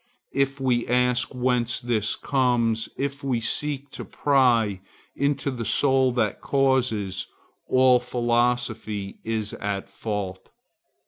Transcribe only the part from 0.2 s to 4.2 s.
If we ask whence this comes, if we seek to